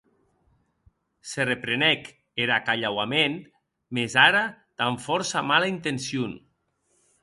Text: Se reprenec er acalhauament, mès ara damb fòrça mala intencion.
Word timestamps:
Se 1.31 1.45
reprenec 1.49 2.09
er 2.45 2.49
acalhauament, 2.57 3.39
mès 3.99 4.19
ara 4.27 4.45
damb 4.83 5.01
fòrça 5.09 5.49
mala 5.55 5.75
intencion. 5.79 6.39